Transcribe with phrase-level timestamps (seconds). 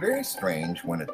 [0.00, 1.06] very strange when a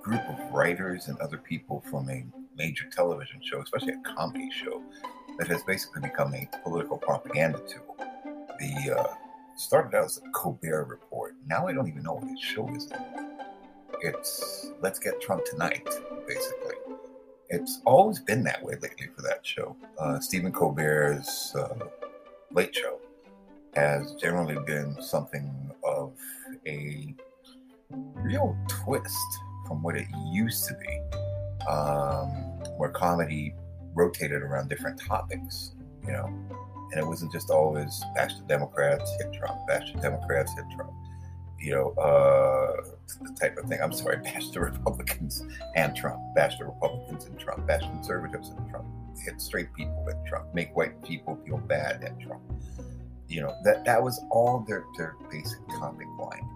[0.00, 2.24] group of writers and other people from a
[2.56, 4.80] major television show, especially a comedy show,
[5.38, 7.96] that has basically become a political propaganda tool.
[8.60, 9.14] The uh,
[9.56, 11.34] started out as a Colbert Report.
[11.46, 12.88] Now I don't even know what his show is.
[14.00, 15.88] It's Let's Get Trump Tonight,
[16.28, 16.76] basically.
[17.48, 19.76] It's always been that way lately for that show.
[19.98, 21.76] Uh, Stephen Colbert's uh,
[22.52, 23.00] Late Show
[23.74, 26.12] has generally been something of
[26.66, 27.14] a
[27.90, 32.28] real twist from what it used to be, um,
[32.76, 33.54] where comedy
[33.94, 35.72] rotated around different topics,
[36.04, 36.26] you know,
[36.92, 40.92] and it wasn't just always bash the Democrats, hit Trump, bash the Democrats, hit Trump,
[41.58, 42.82] you know, uh,
[43.22, 43.80] the type of thing.
[43.82, 48.70] I'm sorry, bash the Republicans and Trump, bash the Republicans and Trump, bash conservatives and
[48.70, 48.86] Trump,
[49.24, 52.42] hit straight people at Trump, make white people feel bad at Trump.
[53.28, 56.48] You know that that was all their their basic topic line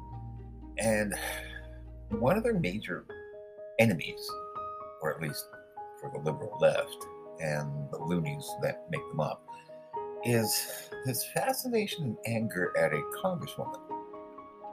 [0.80, 1.14] and
[2.08, 3.04] one of their major
[3.78, 4.28] enemies
[5.02, 5.46] or at least
[6.00, 7.06] for the liberal left
[7.40, 9.42] and the loonies that make them up
[10.24, 13.80] is this fascination and anger at a congresswoman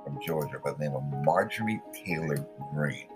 [0.03, 3.07] from georgia by the name of marjorie taylor greene.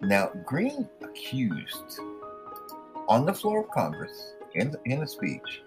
[0.00, 2.00] Now greene accused
[3.08, 5.62] on the floor of congress in, in a speech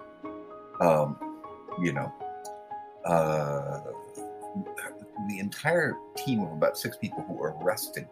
[0.79, 1.17] um,
[1.81, 2.11] you know,
[3.05, 3.81] uh,
[5.27, 8.07] the entire team of about six people who were arrested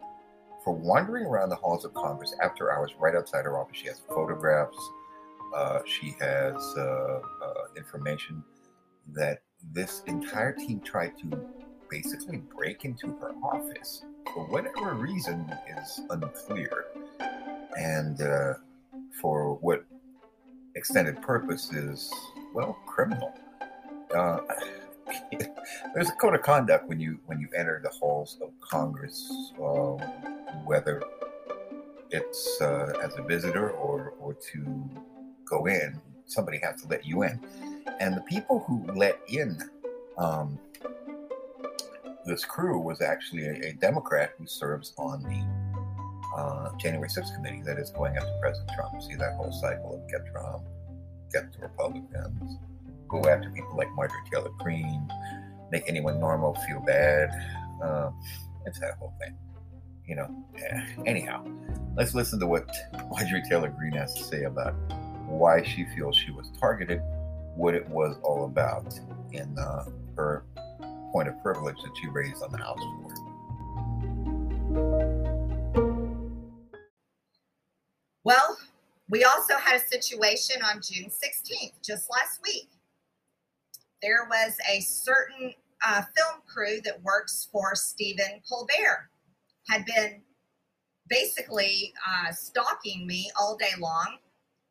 [0.63, 3.77] for wandering around the halls of Congress after hours right outside her office.
[3.77, 4.77] She has photographs,
[5.55, 8.44] uh, she has uh, uh information
[9.13, 9.41] that
[9.73, 11.39] this entire team tried to
[11.89, 16.85] basically break into her office for whatever reason is unclear.
[17.77, 18.53] And uh,
[19.19, 19.85] for what
[20.75, 22.11] extended purpose is,
[22.53, 23.33] well, criminal
[24.16, 24.39] uh,
[25.94, 29.31] there's a code of conduct when you when you enter the halls of Congress,
[29.62, 29.98] uh,
[30.66, 31.03] whether
[32.09, 34.90] it's uh, as a visitor or or to
[35.46, 36.00] go in.
[36.25, 37.40] Somebody has to let you in,
[38.00, 39.58] and the people who let in
[40.18, 40.58] um,
[42.25, 47.62] this crew was actually a, a, Democrat who serves on the uh, January 6th committee
[47.66, 49.02] that is going after President Trump.
[49.02, 50.64] See that whole cycle of get Trump,
[51.34, 52.59] get the Republicans
[53.11, 55.11] go after people like Marjorie Taylor Greene,
[55.72, 57.29] make anyone normal feel bad.
[57.83, 58.17] Um,
[58.66, 59.35] it's that whole thing.
[60.07, 60.85] You know, yeah.
[61.05, 61.45] anyhow,
[61.95, 62.69] let's listen to what
[63.11, 64.73] Marjorie Taylor Greene has to say about
[65.27, 67.01] why she feels she was targeted,
[67.55, 68.94] what it was all about
[69.33, 69.83] and uh,
[70.16, 70.43] her
[71.11, 73.11] point of privilege that she raised on the House floor.
[78.23, 78.57] Well,
[79.09, 82.69] we also had a situation on June 16th, just last week,
[84.01, 85.53] there was a certain
[85.85, 89.09] uh, film crew that works for Stephen Colbert,
[89.69, 90.22] had been
[91.07, 94.17] basically uh, stalking me all day long,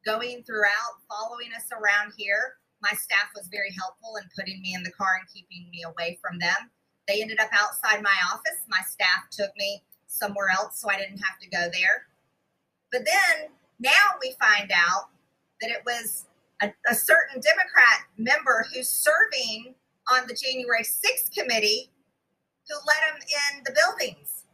[0.04, 2.56] going throughout, following us around here.
[2.82, 6.18] My staff was very helpful in putting me in the car and keeping me away
[6.22, 6.70] from them.
[7.06, 8.62] They ended up outside my office.
[8.68, 12.06] My staff took me somewhere else so I didn't have to go there.
[12.90, 15.10] But then now we find out
[15.60, 16.26] that it was
[16.62, 19.74] a, a certain Democrat member who's serving
[20.12, 21.90] on the January 6th committee
[22.68, 23.22] who let him
[23.56, 24.44] in the buildings.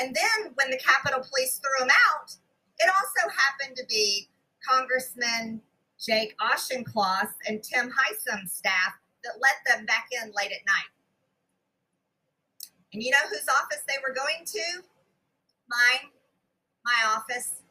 [0.00, 2.34] And then when the Capitol Police threw him out,
[2.78, 4.28] it also happened to be
[4.68, 5.60] Congressman
[6.04, 10.90] Jake Auchincloss and Tim Heisum's staff that let them back in late at night.
[12.92, 14.82] And you know whose office they were going to?
[15.68, 16.10] Mine,
[16.84, 17.62] my office.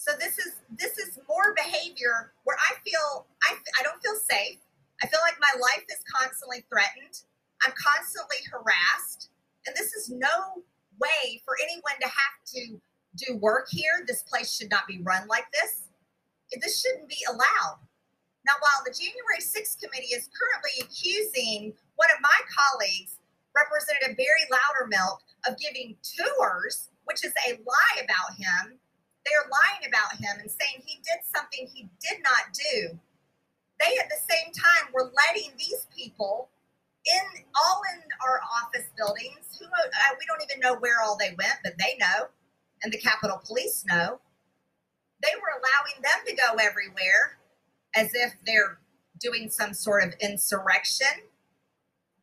[0.00, 4.56] So this is this is more behavior where I feel I I don't feel safe.
[5.04, 7.20] I feel like my life is constantly threatened.
[7.60, 9.28] I'm constantly harassed,
[9.66, 10.64] and this is no
[10.96, 12.80] way for anyone to have to
[13.20, 14.00] do work here.
[14.08, 15.84] This place should not be run like this.
[16.48, 17.84] This shouldn't be allowed.
[18.48, 23.20] Now, while the January 6th committee is currently accusing one of my colleagues,
[23.52, 28.80] Representative Barry Loudermilk, of giving tours, which is a lie about him,
[29.24, 32.98] they're lying about him and saying he did something he did not do.
[33.80, 36.48] They at the same time were letting these people
[37.06, 39.56] in all in our office buildings.
[39.58, 42.28] Who uh, we don't even know where all they went, but they know,
[42.82, 44.20] and the Capitol Police know.
[45.22, 47.38] They were allowing them to go everywhere
[47.94, 48.78] as if they're
[49.20, 51.28] doing some sort of insurrection.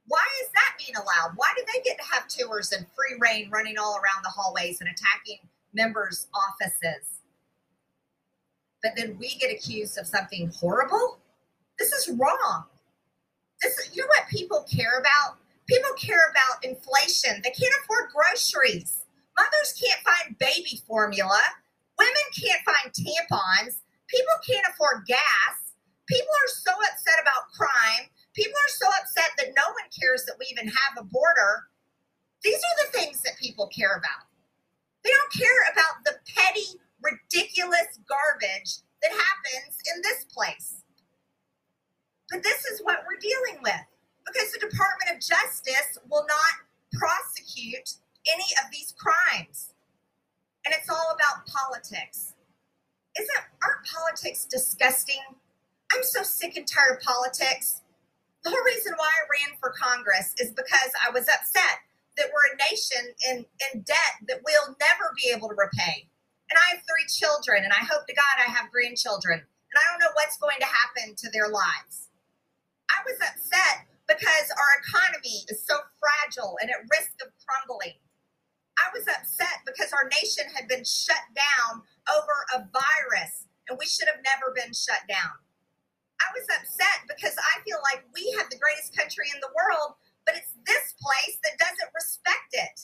[0.07, 1.33] Why is that being allowed?
[1.35, 4.81] Why do they get to have tours and free rein running all around the hallways
[4.81, 5.39] and attacking
[5.73, 7.21] members' offices.
[8.83, 11.19] But then we get accused of something horrible.
[11.79, 12.65] This is wrong.
[13.61, 15.37] This is, you know what people care about?
[15.67, 17.41] People care about inflation.
[17.43, 19.03] They can't afford groceries.
[19.37, 21.41] Mothers can't find baby formula.
[21.99, 23.81] Women can't find tampons.
[24.07, 25.73] People can't afford gas.
[26.07, 28.07] People are so upset about crime.
[28.33, 31.67] People are so upset that no one cares that we even have a border.
[32.43, 34.26] These are the things that people care about.
[35.07, 36.67] They don't care about the petty,
[36.99, 40.83] ridiculous garbage that happens in this place.
[42.29, 43.87] But this is what we're dealing with
[44.27, 47.95] because the Department of Justice will not prosecute
[48.27, 49.71] any of these crimes.
[50.65, 52.33] And it's all about politics.
[53.17, 55.23] Isn't aren't politics disgusting?
[55.93, 57.81] I'm so sick and tired of politics.
[58.43, 61.86] The whole reason why I ran for Congress is because I was upset
[62.17, 66.09] that we're a nation in, in debt that we'll never be able to repay.
[66.49, 69.39] And I have three children, and I hope to God I have grandchildren.
[69.39, 72.09] And I don't know what's going to happen to their lives.
[72.89, 77.99] I was upset because our economy is so fragile and at risk of crumbling.
[78.79, 83.85] I was upset because our nation had been shut down over a virus, and we
[83.85, 85.35] should have never been shut down.
[86.23, 89.99] I was upset because I feel like we have the greatest country in the world,
[90.27, 92.77] but it's this place that doesn't respect it.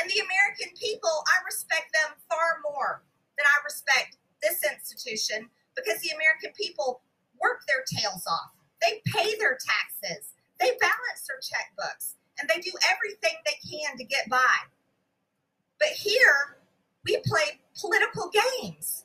[0.00, 3.04] And the American people, I respect them far more
[3.36, 7.04] than I respect this institution because the American people
[7.36, 8.56] work their tails off.
[8.80, 14.04] They pay their taxes, they balance their checkbooks, and they do everything they can to
[14.04, 14.56] get by.
[15.78, 16.56] But here,
[17.04, 19.04] we play political games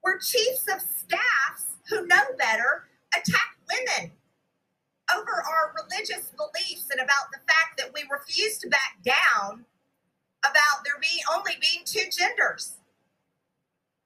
[0.00, 4.12] where chiefs of staffs who know better attack women
[5.14, 9.64] over our religious beliefs and about the fact that we refuse to back down
[10.44, 12.76] about there being only being two genders.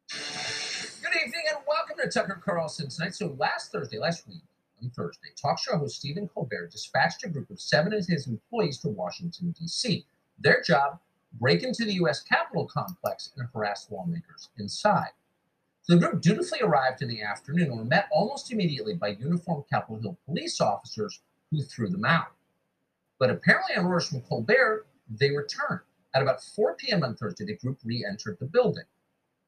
[0.09, 3.15] Good evening and welcome to Tucker Carlson tonight.
[3.15, 4.43] So last Thursday, last week
[4.83, 8.79] on Thursday, talk show host Stephen Colbert dispatched a group of seven of his employees
[8.79, 10.05] to Washington, D.C.
[10.39, 10.99] Their job,
[11.41, 12.23] break into the U.S.
[12.23, 15.11] Capitol complex and harass lawmakers inside.
[15.89, 20.01] The group dutifully arrived in the afternoon and were met almost immediately by uniformed Capitol
[20.01, 21.21] Hill police officers
[21.51, 22.33] who threw them out.
[23.19, 25.81] But apparently, on orders from Colbert, they returned.
[26.15, 27.03] At about 4 p.m.
[27.03, 28.85] on Thursday, the group re entered the building.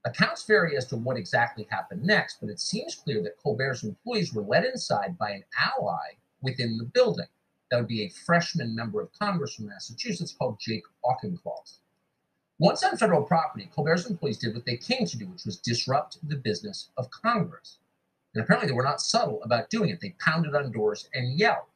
[0.05, 4.35] Accounts vary as to what exactly happened next, but it seems clear that Colbert's employees
[4.35, 7.29] were led inside by an ally within the building.
[7.71, 11.79] That would be a freshman member of Congress from Massachusetts called Jake Auchincloss.
[12.61, 16.19] Once on federal property, Colbert's employees did what they came to do, which was disrupt
[16.29, 17.79] the business of Congress.
[18.33, 20.01] And apparently, they were not subtle about doing it.
[20.01, 21.67] They pounded on doors and yelled.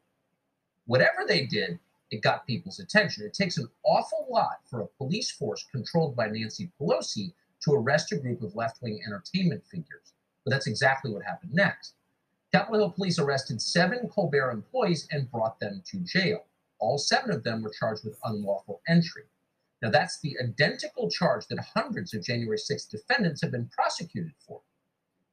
[0.86, 1.78] Whatever they did,
[2.10, 3.25] it got people's attention.
[3.25, 7.32] It takes an awful lot for a police force controlled by Nancy Pelosi
[7.64, 10.14] to arrest a group of left wing entertainment figures.
[10.44, 11.94] But that's exactly what happened next.
[12.52, 16.44] Capitol Hill police arrested seven Colbert employees and brought them to jail.
[16.78, 19.25] All seven of them were charged with unlawful entry.
[19.80, 24.60] Now, that's the identical charge that hundreds of January 6 defendants have been prosecuted for.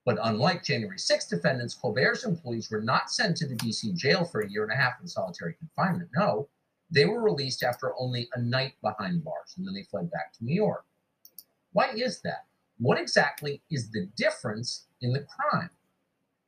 [0.05, 4.41] But unlike January 6 defendants, Colbert's employees were not sent to the DC jail for
[4.41, 6.11] a year and a half in solitary confinement.
[6.15, 6.47] No,
[6.91, 10.45] they were released after only a night behind bars, and then they fled back to
[10.45, 10.85] New York.
[11.73, 12.45] Why is that?
[12.77, 15.71] What exactly is the difference in the crime?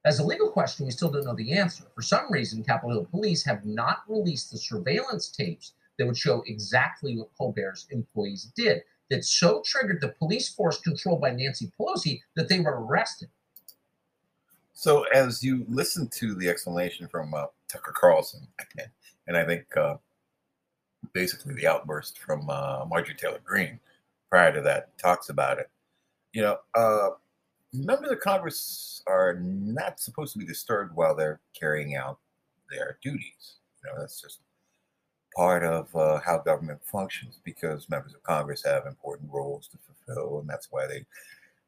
[0.06, 1.86] As a legal question, we still don't know the answer.
[1.96, 6.44] For some reason, Capitol Hill police have not released the surveillance tapes that would show
[6.48, 12.20] exactly what Colbert's employees did that so triggered the police force controlled by Nancy Pelosi
[12.36, 13.30] that they were arrested.
[14.74, 18.48] So, as you listen to the explanation from uh, Tucker Carlson,
[19.28, 19.96] and I think uh,
[21.14, 23.80] basically the outburst from uh, Marjorie Taylor Greene
[24.30, 25.70] prior to that talks about it,
[26.34, 27.10] you know, uh,
[27.74, 32.20] members of Congress are not supposed to be disturbed while they're carrying out
[32.70, 33.56] their duties.
[33.84, 34.42] You know, that's just
[35.38, 40.40] part of uh, how government functions because members of Congress have important roles to fulfill,
[40.40, 41.06] and that's why they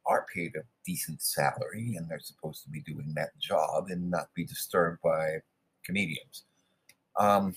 [0.07, 4.33] are paid a decent salary and they're supposed to be doing that job and not
[4.33, 5.38] be disturbed by
[5.83, 6.45] comedians.
[7.19, 7.53] Um,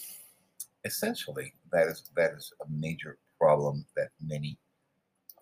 [0.84, 4.58] essentially, that is that is a major problem that many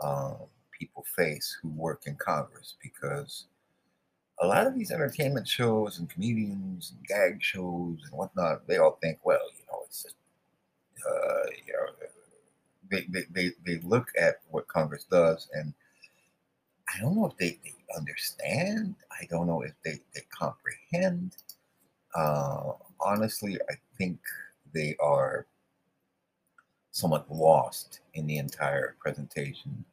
[0.04, 0.36] um,
[0.70, 3.46] people face who work in Congress because
[4.40, 8.98] a lot of these entertainment shows and comedians and gag shows and whatnot, they all
[9.02, 10.14] think, well, you know, it's just
[11.08, 12.08] uh, you know,
[12.90, 15.74] they, they, they, they look at what Congress does, and
[16.94, 18.96] I don't know if they, they understand.
[19.12, 21.36] I don't know if they, they comprehend.
[22.14, 24.18] Uh, honestly, I think
[24.74, 25.46] they are
[26.92, 29.84] somewhat lost in the entire presentation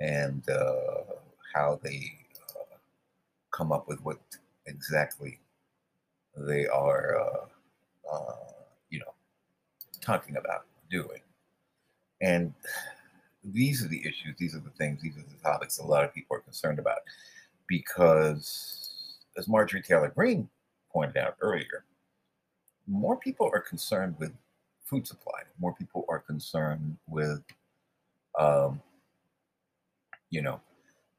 [0.00, 1.04] and uh,
[1.54, 2.12] how they
[2.50, 2.76] uh,
[3.52, 4.18] come up with what
[4.66, 5.38] exactly
[6.36, 8.61] they are, uh, uh,
[10.02, 11.20] talking about doing.
[12.20, 12.52] And
[13.44, 16.14] these are the issues, these are the things, these are the topics a lot of
[16.14, 16.98] people are concerned about.
[17.66, 20.48] Because, as Marjorie Taylor Greene
[20.92, 21.84] pointed out earlier,
[22.86, 24.32] more people are concerned with
[24.84, 27.42] food supply, more people are concerned with,
[28.38, 28.80] um,
[30.30, 30.60] you know,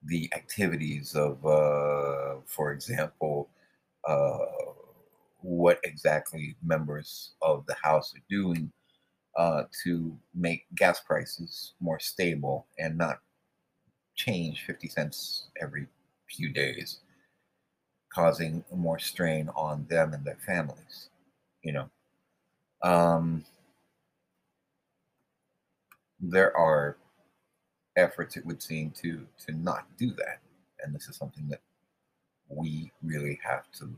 [0.06, 3.50] the activities of, uh, for example,
[4.08, 4.38] uh,
[5.44, 8.72] what exactly members of the House are doing
[9.38, 13.20] uh, to make gas prices more stable and not
[14.16, 15.88] change 50 cents every
[16.30, 17.02] few days,
[18.14, 21.10] causing more strain on them and their families.
[21.62, 21.90] You know,
[22.82, 23.44] um,
[26.20, 26.98] there are
[27.98, 30.40] efforts, it would seem, to to not do that,
[30.84, 31.62] and this is something that
[32.50, 33.90] we really have to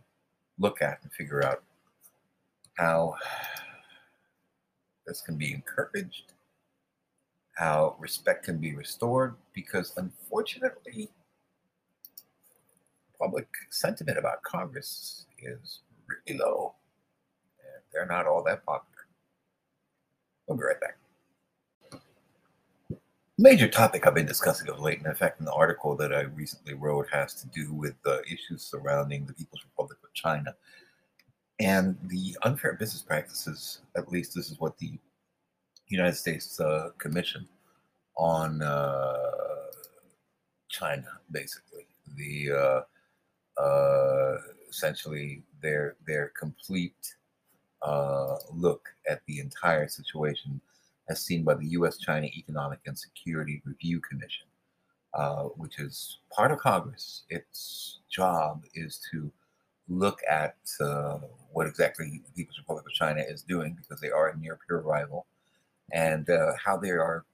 [0.60, 1.64] look at and figure out
[2.78, 3.16] how
[5.06, 6.34] this can be encouraged,
[7.54, 11.10] how respect can be restored, because unfortunately,
[13.20, 16.74] public sentiment about Congress is really low.
[17.60, 19.08] And they're not all that popular.
[20.48, 20.95] We'll be right back.
[23.38, 26.74] Major topic I've been discussing of late, and in fact, an article that I recently
[26.74, 30.56] wrote has to do with the issues surrounding the People's Republic of China.
[31.60, 34.98] And the unfair business practices, at least this is what the
[35.88, 37.46] United States uh, Commission
[38.16, 39.18] on uh,
[40.70, 44.38] China, basically, the uh, uh
[44.70, 47.16] essentially their their complete
[47.82, 50.62] uh, look at the entire situation,
[51.10, 54.48] as seen by the U.S.-China Economic and Security Review Commission,
[55.14, 57.24] uh, which is part of Congress.
[57.30, 59.32] Its job is to
[59.88, 61.20] look at uh,
[61.52, 64.80] what exactly the People's Republic of China is doing because they are a near peer
[64.80, 65.28] rival
[65.94, 67.26] and uh, how they are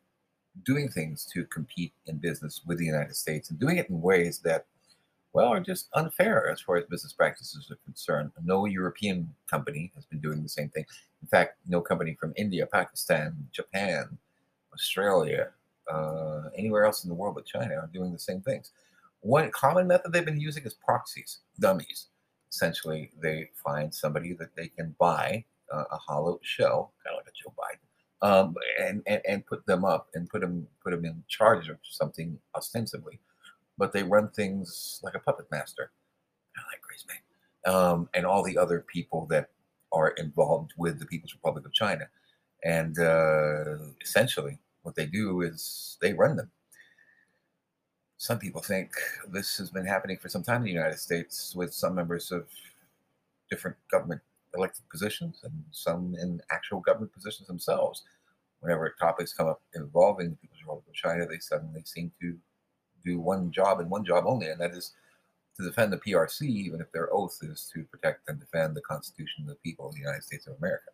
[0.65, 4.39] doing things to compete in business with the United States and doing it in ways
[4.39, 4.65] that,
[5.33, 8.31] well, are just unfair as far as business practices are concerned.
[8.43, 10.85] No European company has been doing the same thing.
[11.21, 14.17] In fact, no company from India, Pakistan, Japan,
[14.73, 15.49] Australia,
[15.91, 18.71] uh, anywhere else in the world but China are doing the same things.
[19.21, 22.07] One common method they've been using is proxies, dummies
[22.51, 27.27] essentially they find somebody that they can buy uh, a hollow shell, kind of like
[27.27, 31.05] a Joe Biden, um, and, and and put them up and put them put them
[31.05, 33.19] in charge of something ostensibly,
[33.77, 35.91] but they run things like a puppet master,
[36.55, 37.05] kind of like Grace
[37.65, 39.49] um, and all the other people that
[39.91, 42.07] are involved with the People's Republic of China,
[42.63, 46.51] and uh, essentially what they do is they run them
[48.21, 48.91] some people think
[49.29, 52.45] this has been happening for some time in the United States with some members of
[53.49, 54.21] different government
[54.55, 58.03] elected positions and some in actual government positions themselves.
[58.59, 62.37] Whenever topics come up involving the People's Republic of China, they suddenly seem to
[63.03, 64.93] do one job and one job only, and that is
[65.57, 69.43] to defend the PRC, even if their oath is to protect and defend the Constitution
[69.43, 70.91] of the people of the United States of America.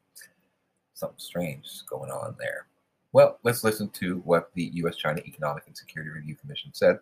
[0.93, 2.67] Something strange going on there.
[3.13, 4.95] Well, let's listen to what the U.S.
[4.95, 6.99] China Economic and Security Review Commission said.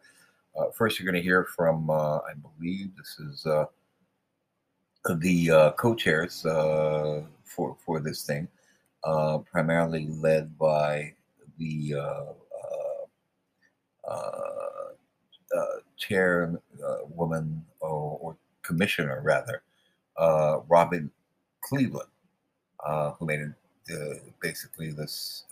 [0.57, 3.65] Uh, first, you're going to hear from, uh, I believe this is uh,
[5.17, 8.47] the uh, co-chairs uh, for for this thing,
[9.03, 11.13] uh, primarily led by
[11.57, 11.95] the
[17.07, 19.61] chairwoman or, or, commissioner rather,
[20.17, 21.11] uh, Robin
[21.61, 22.09] Cleveland,
[22.83, 23.51] uh, who made it,
[23.93, 25.43] uh, basically this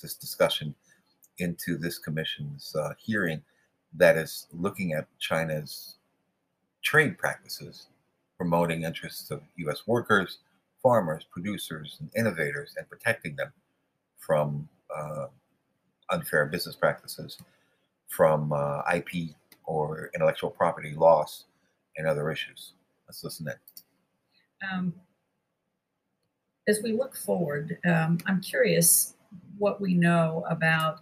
[0.00, 0.74] this discussion
[1.38, 3.42] into this commission's hearing
[3.94, 5.96] that is looking at China's
[6.82, 7.88] trade practices,
[8.38, 9.86] promoting interests of U.S.
[9.86, 10.38] workers,
[10.82, 13.52] farmers, producers, and innovators, and protecting them
[14.18, 15.26] from uh,
[16.10, 17.38] unfair business practices,
[18.08, 19.34] from uh, IP
[19.68, 21.44] or intellectual property loss,
[21.98, 22.72] and other issues.
[23.06, 24.68] Let's listen in.
[24.72, 24.94] Um,
[26.66, 29.14] as we look forward, um, I'm curious
[29.58, 31.00] what we know about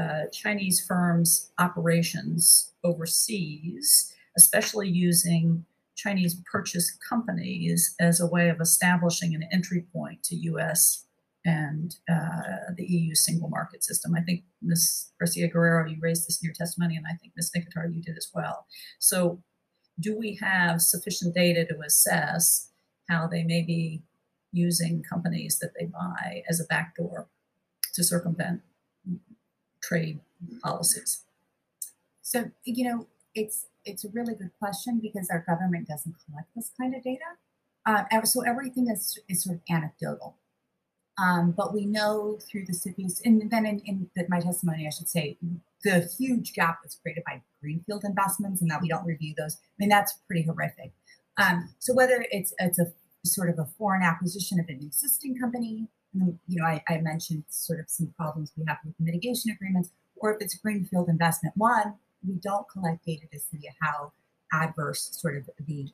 [0.00, 5.64] uh, Chinese firms' operations overseas, especially using
[5.94, 11.04] Chinese purchase companies as a way of establishing an entry point to US
[11.44, 14.14] and uh, the EU single market system.
[14.14, 15.12] I think Ms.
[15.18, 17.50] Garcia Guerrero, you raised this in your testimony, and I think Ms.
[17.56, 18.66] Nikakhtar, you did as well.
[18.98, 19.42] So,
[19.98, 22.70] do we have sufficient data to assess
[23.08, 24.02] how they may be
[24.52, 27.28] using companies that they buy as a backdoor
[27.94, 28.62] to circumvent
[29.82, 30.20] trade
[30.62, 31.24] policies?
[32.22, 36.70] So, you know, it's it's a really good question because our government doesn't collect this
[36.78, 37.24] kind of data.
[37.86, 40.36] Uh, so everything is, is sort of anecdotal.
[41.20, 44.90] Um, but we know through the CFIUS, and then in, in the, my testimony, I
[44.90, 45.36] should say,
[45.84, 49.56] the huge gap that's created by greenfield investments and that we don't review those.
[49.56, 50.92] I mean, that's pretty horrific.
[51.36, 52.86] Um, so whether it's it's a
[53.24, 57.80] sort of a foreign acquisition of an existing company, you know, I, I mentioned sort
[57.80, 61.54] of some problems we have with mitigation agreements, or if it's greenfield investment.
[61.56, 61.94] One,
[62.26, 64.12] we don't collect data to see how
[64.52, 65.88] adverse sort of the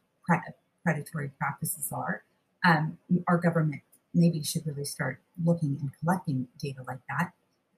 [0.85, 2.23] predatory practices are.
[2.65, 3.83] Um, our government
[4.17, 7.33] maybe should really start looking and collecting data like that.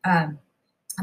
[0.05, 0.39] Um,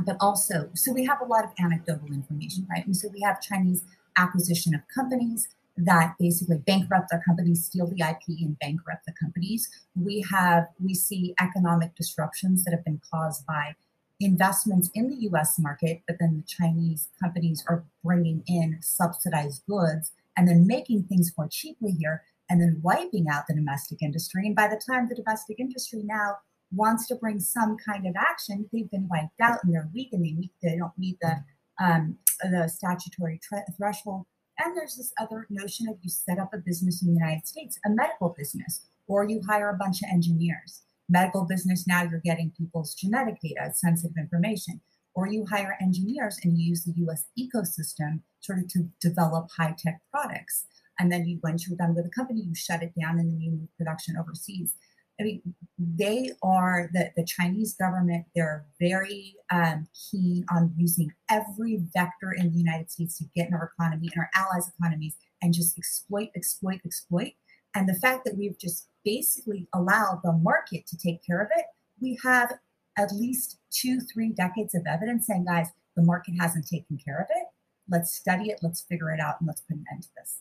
[0.05, 2.85] but also, so we have a lot of anecdotal information, right?
[2.85, 3.83] And so we have Chinese
[4.17, 9.69] acquisition of companies that basically bankrupt their companies, steal the IP, and bankrupt the companies.
[9.95, 13.75] We have we see economic disruptions that have been caused by
[14.19, 15.59] investments in the U.S.
[15.59, 21.33] market, but then the Chinese companies are bringing in subsidized goods and then making things
[21.37, 24.45] more cheaply here, and then wiping out the domestic industry.
[24.45, 26.35] And by the time the domestic industry now
[26.71, 30.23] wants to bring some kind of action, they've been wiped out and they're weak and
[30.23, 31.43] they meet they don't meet the
[31.83, 34.25] um, the statutory tre- threshold.
[34.59, 37.77] And there's this other notion of you set up a business in the United States,
[37.85, 40.83] a medical business, or you hire a bunch of engineers.
[41.09, 44.81] Medical business now you're getting people's genetic data, sensitive information,
[45.13, 47.25] or you hire engineers and you use the U.S.
[47.37, 50.65] ecosystem sort of to develop high tech products.
[50.99, 53.41] And then you, once you're done with a company, you shut it down and then
[53.41, 54.75] you move production overseas.
[55.19, 55.41] I mean,
[55.77, 62.51] they are the, the Chinese government, they're very um, keen on using every vector in
[62.51, 66.29] the United States to get in our economy and our allies' economies and just exploit,
[66.35, 67.31] exploit, exploit.
[67.75, 71.65] And the fact that we've just basically allowed the market to take care of it,
[72.01, 72.53] we have
[72.97, 77.27] at least two, three decades of evidence saying, guys, the market hasn't taken care of
[77.29, 77.45] it.
[77.89, 80.39] Let's study it, let's figure it out, and let's put an end to this.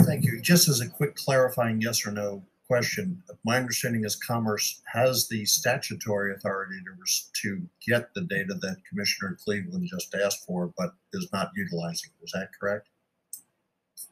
[0.00, 0.40] Thank you.
[0.40, 3.22] Just as a quick clarifying yes or no question.
[3.44, 9.36] My understanding is Commerce has the statutory authority to, to get the data that Commissioner
[9.44, 12.10] Cleveland just asked for, but is not utilizing.
[12.22, 12.88] Is that correct?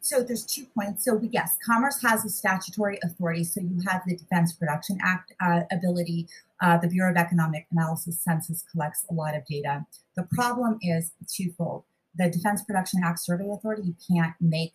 [0.02, 1.04] So there's two points.
[1.04, 3.44] So yes, Commerce has a statutory authority.
[3.44, 6.28] So you have the Defense Production Act uh, ability.
[6.60, 9.86] Uh, the Bureau of Economic Analysis Census collects a lot of data.
[10.16, 11.84] The problem is twofold.
[12.16, 14.72] The Defense Production Act Survey Authority, you can't make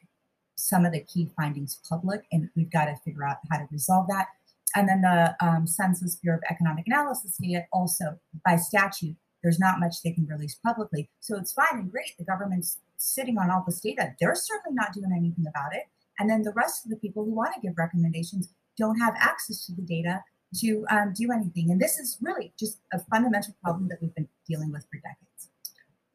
[0.55, 4.07] some of the key findings public, and we've got to figure out how to resolve
[4.07, 4.27] that.
[4.75, 9.79] And then the um, Census Bureau of Economic Analysis data also, by statute, there's not
[9.79, 11.09] much they can release publicly.
[11.19, 12.17] So it's fine and great.
[12.17, 14.13] The government's sitting on all this data.
[14.19, 15.83] They're certainly not doing anything about it.
[16.19, 19.65] And then the rest of the people who want to give recommendations don't have access
[19.67, 20.23] to the data
[20.61, 21.71] to um, do anything.
[21.71, 25.49] And this is really just a fundamental problem that we've been dealing with for decades.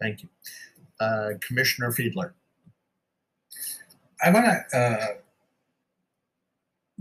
[0.00, 0.28] Thank you.
[0.98, 2.32] Uh, Commissioner Fiedler.
[4.22, 5.06] I want to uh,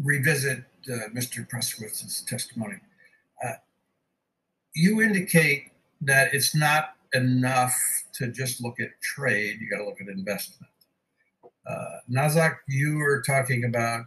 [0.01, 1.47] revisit uh, Mr.
[1.47, 2.77] Prestowitz's testimony.
[3.43, 3.53] Uh,
[4.73, 7.75] you indicate that it's not enough
[8.13, 10.71] to just look at trade, you got to look at investment.
[11.67, 14.05] Uh, Nazak, you were talking about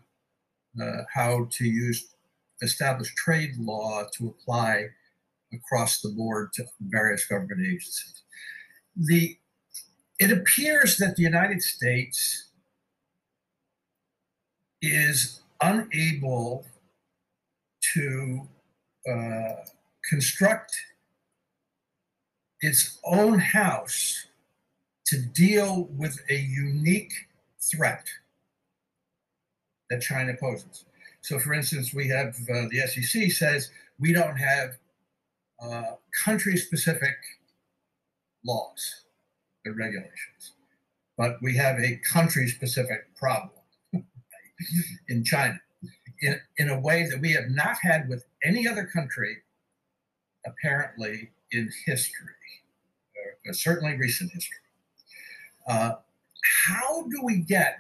[0.81, 2.15] uh, how to use
[2.63, 4.87] established trade law to apply
[5.53, 8.23] across the board to various government agencies.
[8.97, 9.37] The
[10.19, 12.51] it appears that the United States
[14.83, 16.67] is unable
[17.95, 18.49] to
[19.09, 19.55] uh,
[20.09, 20.77] construct
[22.61, 24.27] its own house
[25.07, 27.13] to deal with a unique
[27.61, 28.07] threat
[29.91, 30.85] that China poses.
[31.21, 34.79] So, for instance, we have uh, the SEC says we don't have
[35.63, 37.17] uh, country specific
[38.45, 39.03] laws
[39.65, 40.55] and regulations,
[41.17, 43.62] but we have a country specific problem
[45.09, 45.59] in China
[46.23, 49.39] in, in a way that we have not had with any other country,
[50.47, 52.29] apparently, in history,
[53.47, 54.59] or certainly recent history.
[55.67, 55.93] Uh,
[56.65, 57.79] how do we get,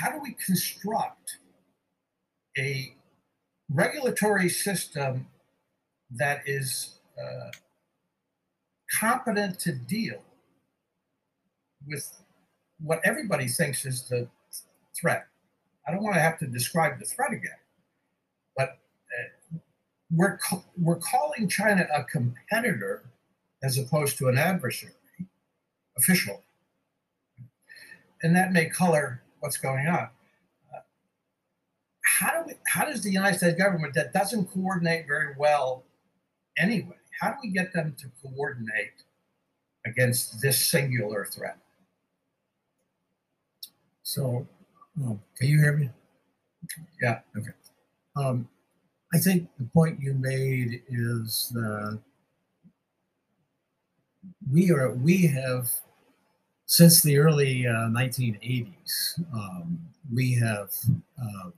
[0.00, 1.38] how do we construct
[2.58, 2.94] a
[3.70, 5.26] regulatory system
[6.10, 7.50] that is uh,
[8.98, 10.22] competent to deal
[11.86, 12.10] with
[12.80, 14.28] what everybody thinks is the
[14.98, 15.26] threat.
[15.86, 17.58] I don't want to have to describe the threat again,
[18.56, 19.58] but uh,
[20.10, 20.38] we're
[20.80, 23.04] we're calling China a competitor
[23.62, 24.92] as opposed to an adversary
[25.96, 26.42] official,
[28.22, 30.08] and that may color what's going on.
[30.74, 30.80] Uh,
[32.04, 35.84] how do we, how does the United States government that doesn't coordinate very well
[36.58, 36.96] anyway?
[37.20, 39.02] How do we get them to coordinate
[39.86, 41.58] against this singular threat?
[44.02, 44.46] So
[45.02, 45.90] Oh, can you hear me?
[47.02, 47.20] Yeah.
[47.36, 47.50] Okay.
[48.16, 48.48] Um,
[49.14, 52.00] I think the point you made is that
[54.50, 55.70] we are we have
[56.66, 59.80] since the early uh, 1980s um,
[60.12, 60.70] we have
[61.22, 61.50] uh,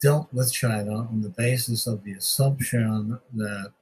[0.00, 3.72] dealt with China on the basis of the assumption that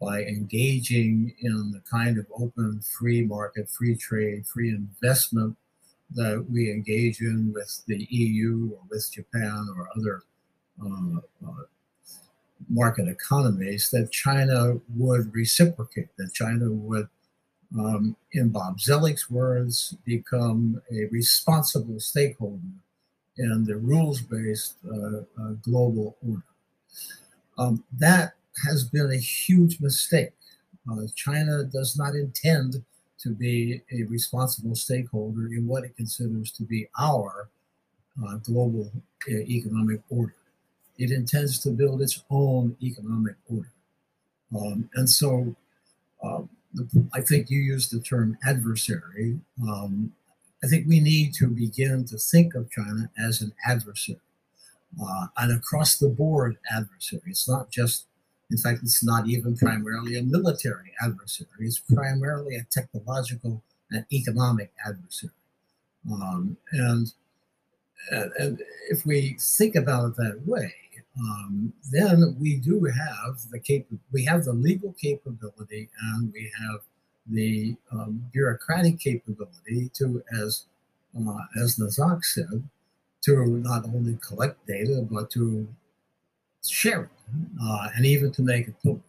[0.00, 5.56] by engaging in the kind of open free market, free trade, free investment
[6.14, 10.22] that we engage in with the EU or with Japan or other
[10.82, 11.64] uh, uh,
[12.68, 17.08] market economies, that China would reciprocate, that China would,
[17.78, 22.62] um, in Bob Zoellick's words, become a responsible stakeholder
[23.38, 26.44] in the rules based uh, uh, global order.
[27.58, 28.34] Um, that
[28.66, 30.32] has been a huge mistake.
[30.90, 32.82] Uh, China does not intend
[33.22, 37.48] to be a responsible stakeholder in what it considers to be our
[38.22, 38.90] uh, global
[39.30, 40.34] uh, economic order.
[40.98, 43.72] It intends to build its own economic order.
[44.54, 45.54] Um, and so
[46.22, 49.38] um, the, I think you used the term adversary.
[49.62, 50.12] Um,
[50.62, 54.20] I think we need to begin to think of China as an adversary,
[55.02, 57.22] uh, an across the board adversary.
[57.26, 58.06] It's not just
[58.52, 64.70] in fact, it's not even primarily a military adversary, it's primarily a technological and economic
[64.86, 65.32] adversary.
[66.10, 67.12] Um, and,
[68.10, 70.74] and if we think about it that way,
[71.18, 76.80] um, then we do have the cap- we have the legal capability and we have
[77.26, 80.66] the um, bureaucratic capability to, as
[81.18, 82.62] uh, as Nazak said,
[83.22, 85.68] to not only collect data but to
[86.68, 87.10] share it
[87.62, 89.02] uh, and even to make it public.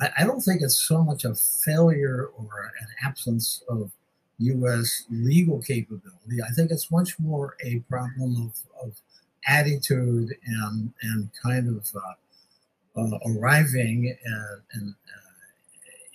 [0.00, 3.90] I, I, don't think it's so much a failure or an absence of
[4.38, 5.04] U.S.
[5.10, 6.42] legal capability.
[6.46, 8.96] I think it's much more a problem of, of
[9.46, 14.90] attitude and and kind of uh, uh, arriving at, uh,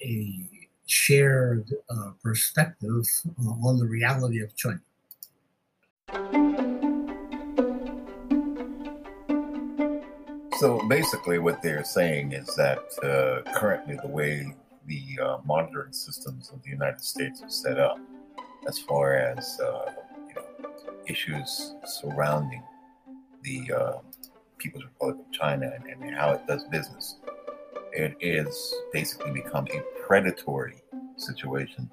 [0.02, 0.50] a
[0.86, 3.06] shared uh, perspective
[3.46, 4.82] uh, on the reality of China.
[10.60, 14.54] So basically, what they're saying is that uh, currently the way
[14.88, 17.98] the uh, monitoring systems of the United States are set up,
[18.68, 19.94] as far as uh,
[20.28, 20.44] you know,
[21.08, 22.62] issues surrounding
[23.42, 23.94] the uh,
[24.58, 27.20] People's Republic of China and, and, how it does business,
[27.94, 30.84] it is basically become a predatory
[31.16, 31.90] situation.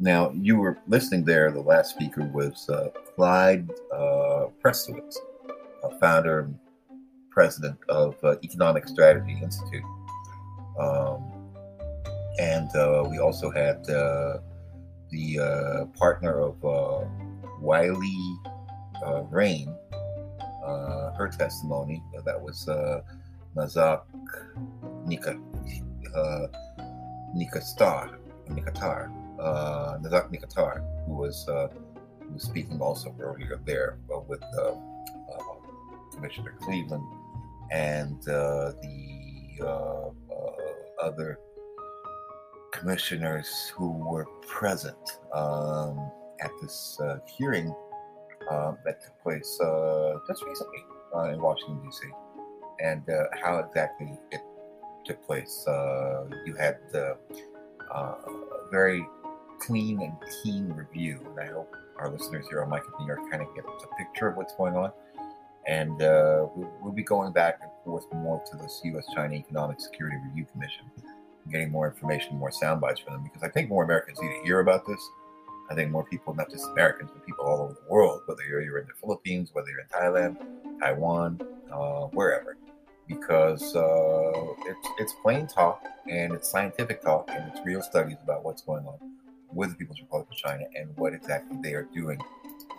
[0.00, 1.52] Now, you were listening there.
[1.52, 5.18] The last speaker was uh, Clyde uh, Prestowitz,
[6.00, 6.50] founder
[7.38, 9.84] president of uh, Economic Strategy Institute.
[10.76, 11.22] Um,
[12.40, 14.38] and uh, we also had uh,
[15.12, 17.06] the uh, partner of uh,
[17.60, 18.20] Wiley
[19.06, 19.72] uh, Rain,
[21.16, 22.02] her testimony.
[22.24, 22.66] That was
[23.56, 24.02] Nazak
[25.06, 25.38] Nika,
[27.36, 28.18] Nikastar,
[28.50, 29.02] Nikatar,
[30.02, 30.74] Nazak Nikatar,
[31.06, 34.42] who was, who was speaking also earlier there with
[36.12, 37.06] Commissioner Cleveland
[37.70, 40.10] and uh, the uh, uh,
[41.02, 41.38] other
[42.72, 44.96] commissioners who were present
[45.32, 46.98] um, at this
[47.36, 47.74] hearing
[48.50, 49.58] um, that took place
[50.26, 50.84] just recently
[51.32, 52.06] in Washington, D.C.,
[52.80, 53.02] and
[53.42, 54.40] how exactly it
[55.04, 55.64] took place.
[56.46, 57.16] you had a
[58.70, 59.04] very
[59.60, 63.18] clean and keen review, and I hope our listeners here on Mike of New York
[63.30, 64.92] kind of get a picture of what's going on
[65.68, 70.16] and uh, we'll, we'll, be going back and forth more to this U.S.-China Economic Security
[70.26, 70.86] Review Commission,
[71.52, 74.42] getting more information, more sound bites from them, because I think more Americans need to
[74.44, 74.98] hear about this.
[75.70, 78.62] I think more people, not just Americans, but people all over the world, whether you're,
[78.62, 81.38] you're in the Philippines, whether you're in Thailand, Taiwan,
[81.70, 82.56] uh, wherever,
[83.06, 84.32] because uh,
[84.64, 88.86] it's, it's plain talk and it's scientific talk and it's real studies about what's going
[88.86, 88.96] on
[89.52, 92.18] with the People's Republic of China and what exactly they are doing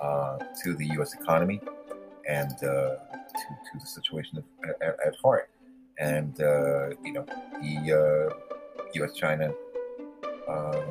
[0.02, 1.14] uh, to the U.S.
[1.14, 1.62] economy
[2.30, 2.96] and uh,
[3.40, 4.44] to, to the situation
[4.82, 5.50] at, at heart.
[5.98, 7.26] And, uh, you know,
[7.62, 8.32] the
[9.04, 9.52] uh, China
[10.48, 10.82] uh,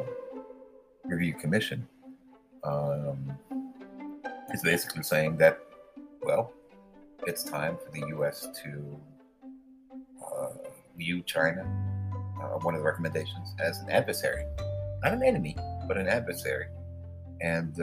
[1.05, 1.87] Review Commission
[2.64, 3.38] um,
[4.53, 5.61] is basically saying that,
[6.22, 6.53] well,
[7.27, 9.01] it's time for the US to
[10.20, 10.48] uh,
[10.96, 11.62] view China,
[12.62, 14.44] one of the recommendations, as an adversary.
[15.05, 16.66] Not an enemy, but an adversary.
[17.40, 17.81] And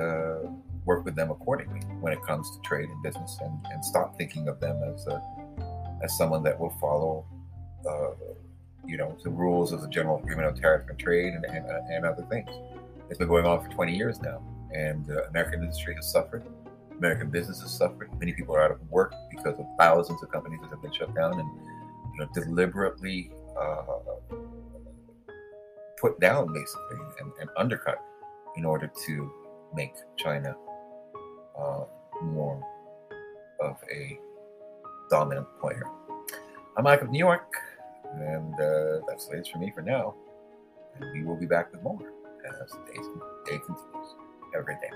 [0.86, 4.48] work with them accordingly when it comes to trade and business, and, and stop thinking
[4.48, 5.22] of them as a,
[6.04, 7.26] as someone that will follow,
[7.90, 8.12] uh,
[8.86, 11.80] you know, the rules of the General Agreement on Tariff and Trade and, and, uh,
[11.90, 12.50] and other things.
[13.10, 14.42] It's been going on for 20 years now,
[14.74, 16.44] and uh, American industry has suffered.
[16.98, 18.10] American businesses suffered.
[18.20, 21.14] Many people are out of work because of thousands of companies that have been shut
[21.14, 21.50] down and
[22.14, 23.84] you know deliberately uh,
[26.00, 28.00] put down basically and, and, undercut
[28.56, 29.32] in order to
[29.74, 30.56] make China
[31.58, 31.86] uh,
[32.24, 32.62] more
[33.62, 34.20] of a
[35.10, 35.88] dominant player.
[36.78, 37.54] I'm Mike of New York,
[38.14, 40.16] and uh, that's the latest for me for now.
[40.96, 42.00] And we will be back with more
[42.62, 43.00] as the day,
[43.46, 44.16] day continues.
[44.54, 44.92] Have a great day.